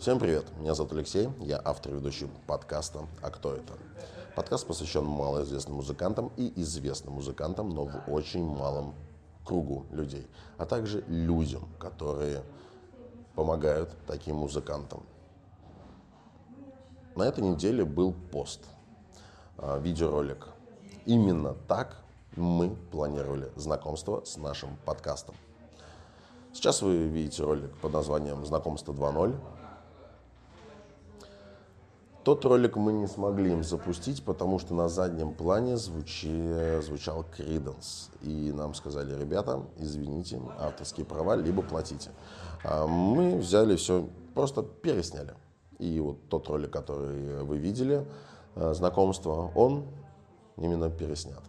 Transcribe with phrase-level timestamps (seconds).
[0.00, 3.74] Всем привет, меня зовут Алексей, я автор и ведущий подкаста «А кто это?».
[4.34, 8.94] Подкаст посвящен малоизвестным музыкантам и известным музыкантам, но в очень малом
[9.44, 10.26] кругу людей,
[10.56, 12.42] а также людям, которые
[13.34, 15.02] помогают таким музыкантам.
[17.14, 18.60] На этой неделе был пост,
[19.58, 20.48] а, видеоролик.
[21.04, 21.98] Именно так
[22.36, 25.34] мы планировали знакомство с нашим подкастом.
[26.54, 29.59] Сейчас вы видите ролик под названием «Знакомство 2.0».
[32.22, 36.28] Тот ролик мы не смогли им запустить, потому что на заднем плане звучи,
[36.82, 38.10] звучал Криденс.
[38.20, 42.10] И нам сказали, ребята, извините, авторские права, либо платите.
[42.62, 45.34] А мы взяли все, просто пересняли.
[45.78, 48.06] И вот тот ролик, который вы видели,
[48.54, 49.86] э, знакомство, он
[50.58, 51.42] именно переснят.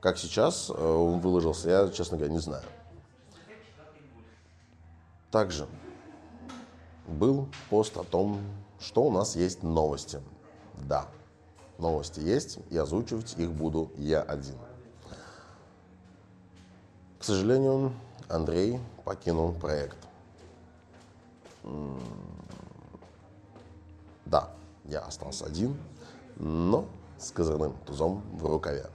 [0.00, 2.64] Как сейчас э, он выложился, я, честно говоря, не знаю.
[5.30, 5.66] Также
[7.08, 8.38] был пост о том,
[8.84, 10.20] что у нас есть новости.
[10.86, 11.06] Да,
[11.78, 14.56] новости есть, и озвучивать их буду я один.
[17.18, 17.92] К сожалению,
[18.28, 19.96] Андрей покинул проект.
[24.26, 24.50] Да,
[24.84, 25.78] я остался один,
[26.36, 26.84] но
[27.18, 28.90] с козырным тузом в рукаве.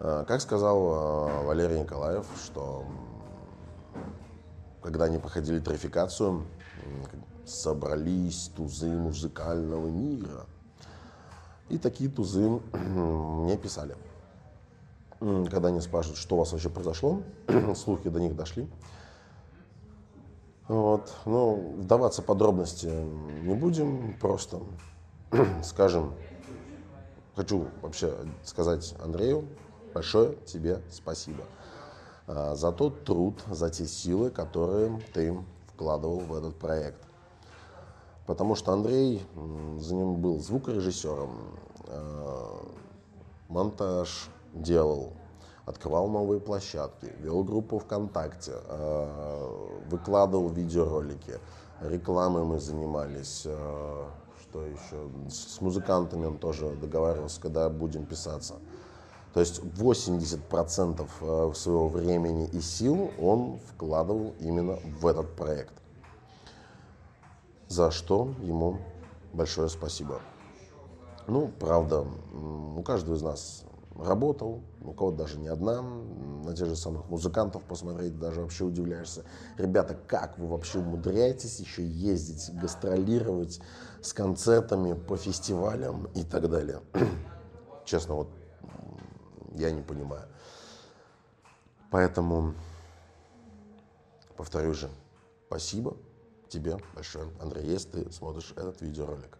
[0.00, 2.84] А, как сказал а, Валерий Николаев, что
[4.82, 6.44] когда они проходили тарификацию,
[7.44, 10.46] собрались тузы музыкального мира.
[11.68, 13.96] И такие тузы мне писали.
[15.18, 17.22] Когда они спрашивают, что у вас вообще произошло,
[17.74, 18.68] слухи до них дошли.
[20.68, 21.12] Вот.
[21.24, 24.60] Ну, вдаваться в подробности не будем, просто
[25.64, 26.14] скажем,
[27.34, 29.48] хочу вообще сказать Андрею
[29.94, 31.44] большое тебе спасибо
[32.28, 35.34] за тот труд, за те силы, которые ты
[35.72, 37.00] вкладывал в этот проект.
[38.26, 39.26] Потому что Андрей
[39.78, 41.30] за ним был звукорежиссером,
[41.86, 42.66] а,
[43.48, 45.14] монтаж делал,
[45.64, 51.38] открывал новые площадки, вел группу ВКонтакте, а, выкладывал видеоролики,
[51.80, 53.46] рекламой мы занимались,
[54.42, 58.56] что еще, с музыкантами он тоже договаривался, когда будем писаться.
[59.38, 65.74] То есть 80% э, своего времени и сил он вкладывал именно в этот проект.
[67.68, 68.78] За что ему
[69.32, 70.20] большое спасибо.
[71.28, 72.04] Ну, правда,
[72.34, 73.62] у каждого из нас
[73.96, 79.22] работал, у кого-то даже не одна, на тех же самых музыкантов посмотреть даже вообще удивляешься.
[79.56, 83.60] Ребята, как вы вообще умудряетесь еще ездить, гастролировать
[84.02, 86.80] с концертами по фестивалям и так далее?
[87.84, 88.30] Честно, вот
[89.58, 90.26] я не понимаю.
[91.90, 92.54] Поэтому,
[94.36, 94.90] повторю же,
[95.46, 95.96] спасибо
[96.48, 99.38] тебе большое, Андрей, если ты смотришь этот видеоролик.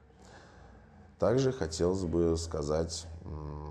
[1.19, 3.07] Также хотелось бы сказать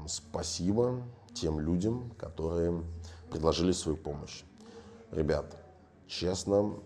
[0.08, 1.02] спасибо
[1.34, 2.84] тем людям, которые
[3.30, 4.44] предложили свою помощь.
[5.12, 5.58] Ребят,
[6.08, 6.80] честно,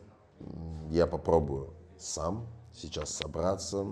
[0.89, 3.85] я попробую сам сейчас собраться,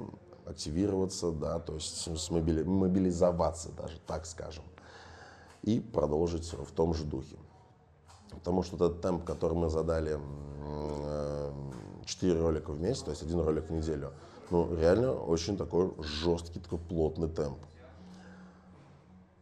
[0.46, 4.64] активироваться, да, то есть мобилизоваться даже, так скажем
[5.64, 7.38] и продолжить в том же духе.
[8.32, 10.20] Потому что этот темп, который мы задали
[12.06, 14.14] 4 ролика в месяц, то есть один ролик в неделю,
[14.50, 17.60] ну, реально очень такой жесткий, такой плотный темп.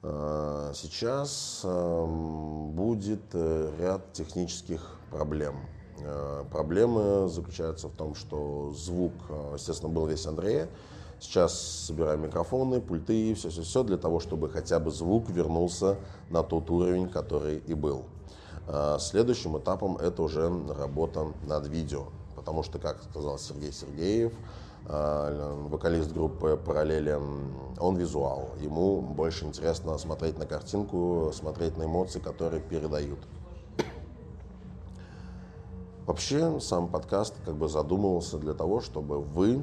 [0.04, 5.56] А, сейчас эм, будет э, ряд технических проблем.
[6.00, 10.70] Э, проблемы заключаются в том, что звук, э, естественно, был весь Андрея,
[11.20, 15.98] Сейчас собираем микрофоны, пульты, все-все-все для того, чтобы хотя бы звук вернулся
[16.30, 18.06] на тот уровень, который и был.
[18.68, 20.48] А, следующим этапом это уже
[20.78, 22.06] работа над видео,
[22.36, 24.34] потому что, как сказал Сергей Сергеев,
[24.86, 27.18] а, вокалист группы «Параллели»,
[27.80, 28.50] он визуал.
[28.62, 33.20] Ему больше интересно смотреть на картинку, смотреть на эмоции, которые передают.
[36.06, 39.62] Вообще, сам подкаст как бы задумывался для того, чтобы вы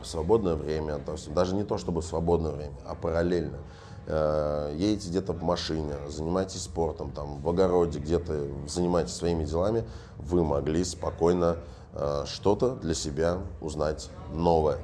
[0.00, 3.58] в свободное время, то есть даже не то чтобы в свободное время, а параллельно.
[4.06, 9.84] Э, едете где-то в машине, занимаетесь спортом, там, в огороде, где-то занимаетесь своими делами,
[10.18, 11.56] вы могли спокойно
[11.92, 14.78] э, что-то для себя узнать новое.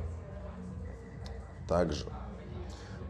[1.68, 2.06] Также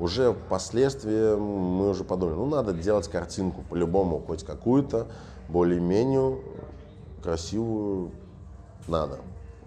[0.00, 5.06] уже впоследствии мы уже подумали, ну надо делать картинку по-любому, хоть какую-то,
[5.49, 6.38] более-менее
[7.23, 8.11] красивую
[8.88, 9.20] надо.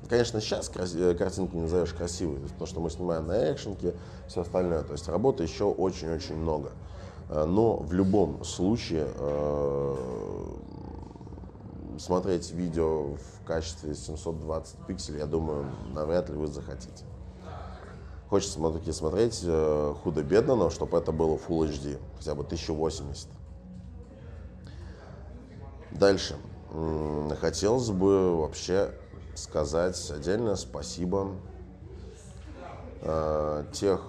[0.10, 3.94] Конечно, сейчас э, картинку не назовешь красивой, потому что мы снимаем на экшенке,
[4.28, 4.84] все остальное.
[4.84, 6.72] То есть работы еще очень-очень много.
[7.30, 9.96] Э, но в любом случае э,
[11.98, 17.06] смотреть видео в качестве 720 пикселей, я думаю, навряд ли вы захотите.
[18.30, 19.46] Хочется все-таки смотреть
[20.04, 23.28] худо-бедно, но чтобы это было Full HD, хотя бы 1080.
[25.92, 26.36] Дальше.
[27.40, 28.92] Хотелось бы вообще
[29.36, 31.36] сказать отдельное спасибо
[33.02, 34.02] э, тех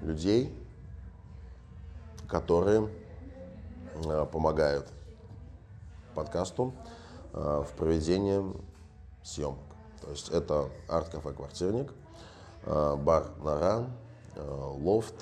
[0.00, 0.54] людей,
[2.28, 2.88] которые
[4.04, 4.86] э, помогают
[6.14, 6.74] подкасту
[7.32, 8.42] э, в проведении
[9.22, 9.58] съемок.
[10.02, 11.92] То есть это арт-кафе «Квартирник»,
[12.64, 13.86] э, бар «Нора»,
[14.34, 15.14] э, «Лофт»,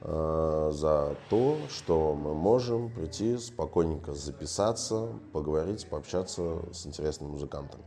[0.00, 7.82] э, за то, что мы можем прийти спокойненько записаться, поговорить, пообщаться с интересными музыкантами.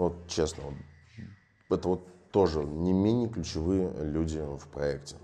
[0.00, 2.00] Вот честно, вот, это вот
[2.32, 5.16] тоже не менее ключевые люди в проекте.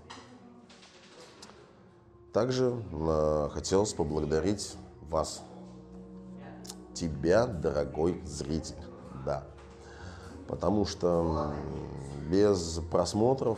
[2.31, 4.75] Также э, хотелось поблагодарить
[5.09, 5.41] вас,
[6.93, 8.75] тебя, дорогой зритель,
[9.25, 9.45] да.
[10.47, 11.55] Потому что
[12.29, 13.57] без просмотров,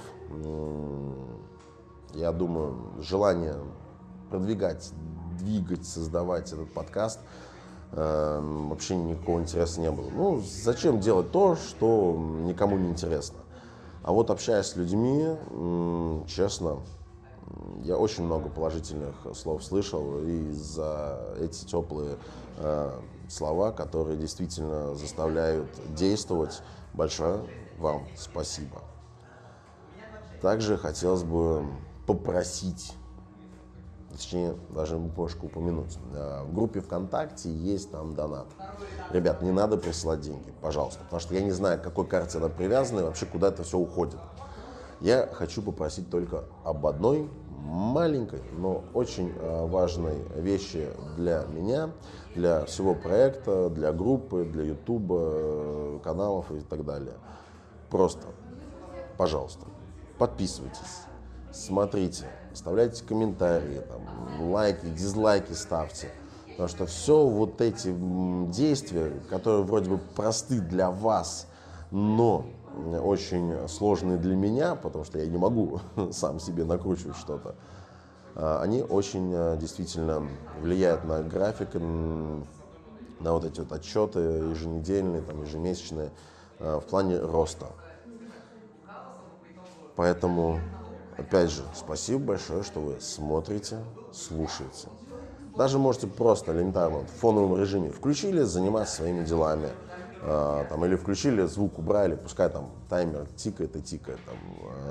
[2.13, 3.57] я думаю, желание
[4.29, 4.89] продвигать,
[5.37, 7.48] двигать, создавать этот подкаст– э,
[7.91, 10.09] вообще никакого интереса не было.
[10.11, 13.39] Ну, зачем делать то, что никому не интересно?
[14.03, 15.25] А вот общаясь с людьми,
[16.27, 16.79] честно,
[17.83, 22.17] я очень много положительных слов слышал, и за эти теплые
[22.57, 26.61] э, слова, которые действительно заставляют действовать,
[26.93, 27.45] большое
[27.77, 28.83] вам спасибо.
[30.41, 31.65] Также хотелось бы
[32.05, 32.93] попросить
[34.19, 35.97] точнее, даже немножко упомянуть.
[36.13, 38.47] Э, в группе ВКонтакте есть там донат.
[39.11, 42.49] Ребят, не надо присылать деньги, пожалуйста, потому что я не знаю, к какой карте она
[42.49, 44.19] привязана и вообще куда это все уходит.
[44.99, 47.29] Я хочу попросить только об одной
[47.63, 51.91] маленькой, но очень э, важной вещи для меня,
[52.35, 57.15] для всего проекта, для группы, для ютуба, э, каналов и так далее.
[57.89, 58.27] Просто,
[59.17, 59.65] пожалуйста,
[60.17, 61.03] подписывайтесь,
[61.51, 66.09] смотрите, оставляйте комментарии, там, лайки, дизлайки ставьте.
[66.51, 67.95] Потому что все вот эти
[68.51, 71.47] действия, которые вроде бы просты для вас,
[71.91, 72.45] но
[73.01, 75.79] очень сложные для меня, потому что я не могу
[76.11, 77.55] сам себе накручивать что-то,
[78.35, 80.27] а, они очень а, действительно
[80.61, 86.11] влияют на график, на вот эти вот отчеты еженедельные, там, ежемесячные
[86.59, 87.67] а, в плане роста.
[89.95, 90.61] Поэтому
[91.19, 93.79] Опять же, спасибо большое, что вы смотрите,
[94.13, 94.87] слушаете.
[95.57, 99.67] Даже можете просто элементарно в фоновом режиме включили, заниматься своими делами.
[100.21, 104.19] Э, там, или включили, звук убрали, пускай там таймер тикает и тикает.
[104.25, 104.35] Там,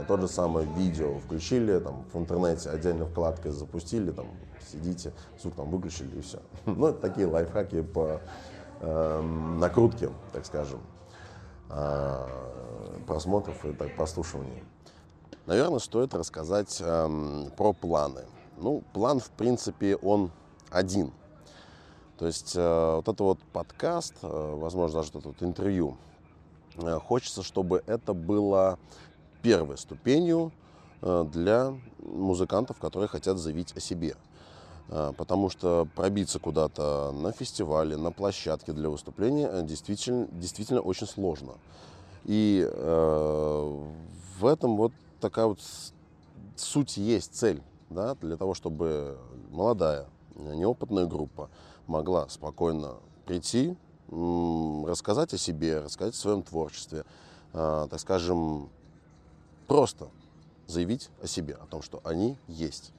[0.01, 4.27] э, то же самое видео включили, там, в интернете отдельной вкладкой запустили, там,
[4.71, 6.41] сидите, звук там выключили и все.
[6.67, 8.21] Ну, это такие лайфхаки по
[8.81, 9.23] э,
[9.59, 10.81] накрутке, так скажем,
[11.71, 12.27] э,
[13.07, 14.63] просмотров и так, прослушиваний.
[15.49, 18.25] Наверное, стоит рассказать эм, про планы.
[18.59, 20.31] Ну, план, в принципе, он
[20.69, 21.11] один.
[22.19, 25.97] То есть э, вот это вот подкаст, э, возможно, даже это вот интервью,
[26.77, 28.79] э, хочется, чтобы это было
[29.41, 30.53] первой ступенью
[31.00, 34.17] э, для музыкантов, которые хотят заявить о себе.
[34.91, 41.07] Э, потому что пробиться куда-то на фестивале, на площадке для выступления э, действительно, действительно очень
[41.07, 41.55] сложно.
[42.25, 43.87] И э,
[44.38, 45.61] в этом вот такая вот
[46.57, 49.19] суть есть, цель, да, для того, чтобы
[49.51, 51.51] молодая, неопытная группа
[51.87, 52.97] могла спокойно
[53.27, 53.77] прийти,
[54.11, 57.05] рассказать о себе, рассказать о своем творчестве,
[57.53, 58.71] а, так скажем,
[59.67, 60.09] просто
[60.67, 62.93] заявить о себе, о том, что они есть.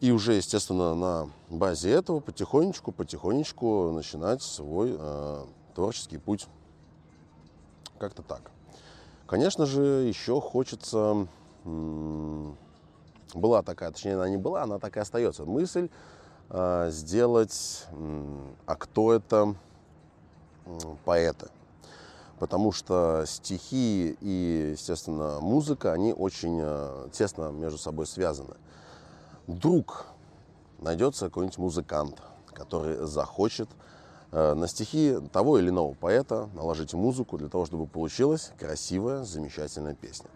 [0.00, 5.44] И уже, естественно, на базе этого потихонечку, потихонечку начинать свой э,
[5.74, 6.46] творческий путь.
[7.98, 8.52] Как-то так.
[9.28, 11.28] Конечно же, еще хочется...
[13.34, 15.44] Была такая, точнее, она не была, она так и остается.
[15.44, 15.90] Мысль
[16.48, 17.86] э, сделать...
[18.64, 19.54] А кто это
[21.04, 21.48] поэты?
[22.38, 28.54] Потому что стихи и, естественно, музыка, они очень э, тесно между собой связаны.
[29.46, 30.06] Вдруг
[30.78, 32.22] найдется какой-нибудь музыкант,
[32.54, 33.68] который захочет
[34.30, 40.28] на стихи того или иного поэта наложите музыку для того, чтобы получилась красивая, замечательная песня.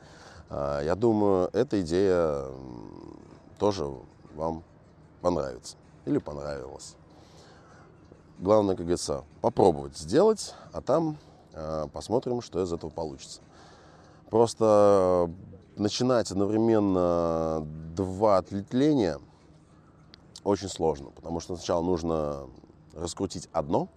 [0.52, 2.46] Э, я думаю, эта идея
[3.58, 3.90] тоже
[4.34, 4.62] вам
[5.20, 6.96] понравится или понравилась.
[8.38, 11.16] Главное, как говорится, попробовать сделать, а там
[11.52, 13.40] э, посмотрим, что из этого получится.
[14.30, 15.30] Просто
[15.76, 17.62] начинать одновременно
[17.94, 19.18] два ответвления
[20.44, 22.46] очень сложно, потому что сначала нужно
[22.94, 23.88] раскрутить одно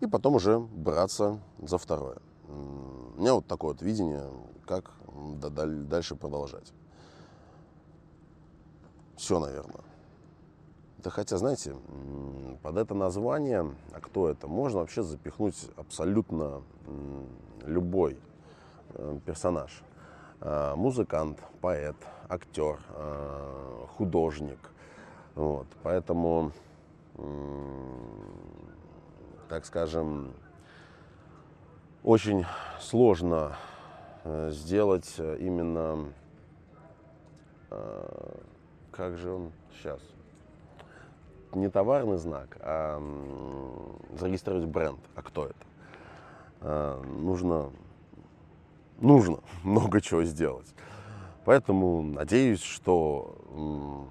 [0.00, 2.18] и потом уже браться за второе.
[2.48, 4.30] У меня вот такое вот видение,
[4.66, 4.90] как
[5.88, 6.72] дальше продолжать.
[9.16, 9.84] Все, наверное.
[10.98, 11.74] Да хотя, знаете,
[12.62, 16.62] под это название, а кто это, можно вообще запихнуть абсолютно
[17.64, 18.18] любой
[18.94, 19.82] э, персонаж.
[20.40, 21.96] Э, музыкант, поэт,
[22.28, 24.58] актер, э, художник.
[25.34, 25.66] Вот.
[25.82, 26.52] Поэтому,
[29.48, 30.32] так скажем,
[32.02, 32.46] очень
[32.78, 33.56] сложно
[34.24, 36.12] сделать именно,
[38.90, 40.00] как же он сейчас,
[41.52, 43.02] не товарный знак, а
[44.18, 45.00] зарегистрировать бренд.
[45.14, 47.02] А кто это?
[47.06, 47.70] Нужно,
[49.00, 50.74] нужно много чего сделать.
[51.44, 54.06] Поэтому надеюсь, что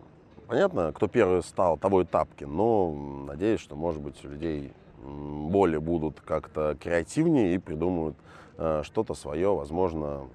[0.49, 2.91] понятно, кто первый стал, того и тапки, но
[3.27, 8.17] надеюсь, что, может быть, у людей более будут как-то креативнее и придумают
[8.57, 10.27] а, что-то свое, возможно,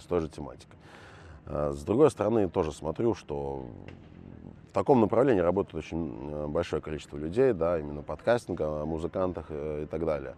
[0.00, 0.78] с той же тематикой.
[1.46, 3.64] А, с другой стороны, тоже смотрю, что
[4.68, 9.82] в таком направлении работает очень э, большое количество людей, да, именно подкастинга, о музыкантах э,
[9.82, 10.36] и так далее.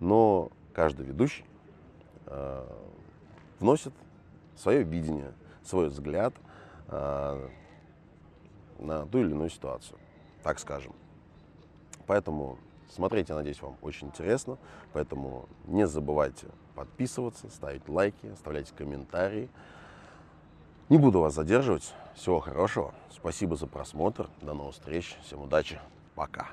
[0.00, 1.46] Но каждый ведущий
[2.26, 2.66] э,
[3.58, 3.94] вносит
[4.54, 5.32] свое видение,
[5.64, 6.34] свой взгляд
[6.88, 7.48] э,
[8.80, 9.98] на ту или иную ситуацию,
[10.42, 10.94] так скажем.
[12.06, 12.58] Поэтому
[12.88, 14.58] смотреть, я надеюсь, вам очень интересно.
[14.92, 19.48] Поэтому не забывайте подписываться, ставить лайки, оставлять комментарии.
[20.88, 21.94] Не буду вас задерживать.
[22.14, 22.92] Всего хорошего.
[23.10, 24.28] Спасибо за просмотр.
[24.40, 25.16] До новых встреч.
[25.22, 25.78] Всем удачи.
[26.14, 26.48] Пока.